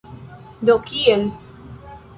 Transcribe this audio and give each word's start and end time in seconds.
Do 0.69 0.75
kiel? 0.89 1.23